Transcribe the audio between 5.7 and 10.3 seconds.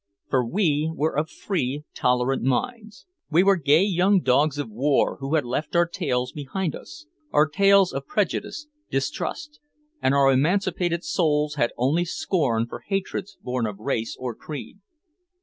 our tails behind us our tails of prejudice, distrust and